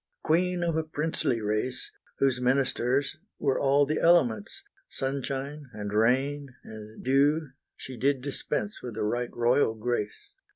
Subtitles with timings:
[0.23, 7.03] Queen of a princely race, Whose ministers were all the elements; Sunshine, and rain, and
[7.03, 10.33] dew she did dispense With a right royal grace.